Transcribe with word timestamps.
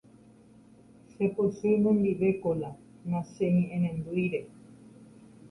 chepochy 1.11 1.69
nendive 1.83 2.29
Kola 2.41 2.69
nacheñe'ẽrendúire 3.09 4.41